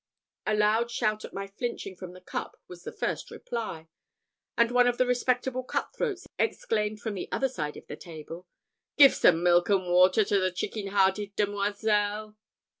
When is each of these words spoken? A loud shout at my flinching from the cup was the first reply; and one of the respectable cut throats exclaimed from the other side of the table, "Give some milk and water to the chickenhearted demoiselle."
A 0.47 0.55
loud 0.55 0.89
shout 0.89 1.23
at 1.25 1.31
my 1.31 1.45
flinching 1.45 1.95
from 1.95 2.13
the 2.13 2.21
cup 2.21 2.59
was 2.67 2.81
the 2.83 2.91
first 2.91 3.29
reply; 3.29 3.87
and 4.57 4.71
one 4.71 4.87
of 4.87 4.97
the 4.97 5.05
respectable 5.05 5.61
cut 5.63 5.93
throats 5.95 6.25
exclaimed 6.39 6.99
from 6.99 7.13
the 7.13 7.31
other 7.31 7.47
side 7.49 7.77
of 7.77 7.85
the 7.85 7.95
table, 7.95 8.47
"Give 8.97 9.13
some 9.13 9.43
milk 9.43 9.69
and 9.69 9.85
water 9.85 10.25
to 10.25 10.39
the 10.39 10.51
chickenhearted 10.51 11.35
demoiselle." 11.35 12.35